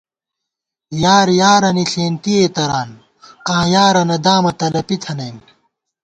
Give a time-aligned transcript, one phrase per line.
[1.03, 2.89] یار یارَنی ݪېنتِئیےتران
[3.53, 5.37] آں یارَنہ دامہ تلَپی تھنَئیم